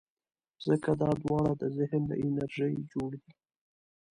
ځکه 0.67 0.89
دا 1.01 1.09
دواړه 1.23 1.51
د 1.61 1.63
ذهن 1.77 2.01
له 2.11 2.15
انرژۍ 2.25 2.73
جوړ 2.91 3.11
دي. 3.21 3.33